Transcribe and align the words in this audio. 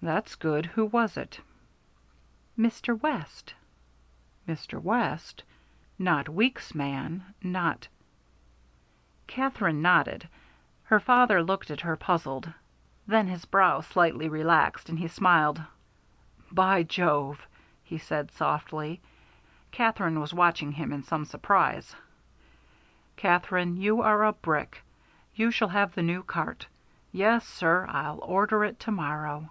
"That's 0.00 0.36
good. 0.36 0.64
Who 0.64 0.84
was 0.86 1.16
it?" 1.16 1.40
"Mr. 2.56 2.98
West." 2.98 3.52
"Mr. 4.46 4.80
West? 4.80 5.42
Not 5.98 6.28
Weeks's 6.28 6.72
man 6.72 7.34
not" 7.42 7.88
Katherine 9.26 9.82
nodded. 9.82 10.28
Her 10.84 11.00
father 11.00 11.42
looked 11.42 11.68
at 11.72 11.80
her 11.80 11.96
puzzled; 11.96 12.50
then 13.08 13.26
his 13.26 13.44
brow 13.44 13.80
slightly 13.80 14.28
relaxed, 14.28 14.88
and 14.88 15.00
he 15.00 15.08
smiled. 15.08 15.60
"By 16.52 16.84
Jove!" 16.84 17.44
he 17.82 17.98
said 17.98 18.30
softly. 18.30 19.00
Katherine 19.72 20.20
was 20.20 20.32
watching 20.32 20.70
him 20.70 20.92
in 20.92 21.02
some 21.02 21.24
surprise. 21.24 21.96
"Katherine, 23.16 23.76
you 23.76 24.00
are 24.02 24.24
a 24.24 24.32
brick. 24.32 24.84
You 25.34 25.50
shall 25.50 25.68
have 25.70 25.96
the 25.96 26.04
new 26.04 26.22
cart. 26.22 26.66
Yes, 27.10 27.44
sir. 27.48 27.84
I'll 27.90 28.20
order 28.22 28.62
it 28.62 28.78
to 28.80 28.92
morrow." 28.92 29.50